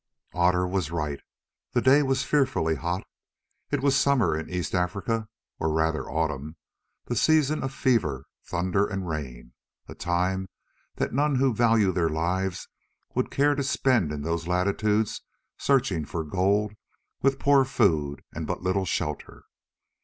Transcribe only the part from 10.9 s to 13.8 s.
that none who valued their lives would care to